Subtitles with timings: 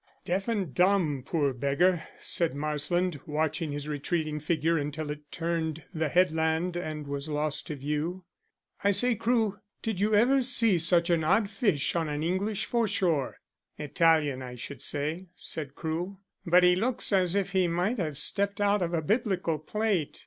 [0.25, 6.09] "Deaf and dumb, poor beggar!" said Marsland, watching his retreating figure until it turned the
[6.09, 8.25] headland and was lost to view.
[8.83, 13.37] "I say, Crewe, did you ever see such an odd fish on an English foreshore?"
[13.77, 16.17] "Italian, I should say," said Crewe.
[16.47, 20.19] "But he looks as if he might have stepped out of a Biblical plate.